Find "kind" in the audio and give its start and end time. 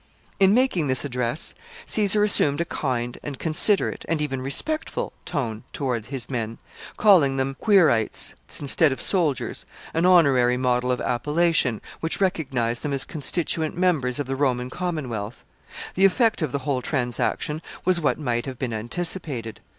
2.65-3.19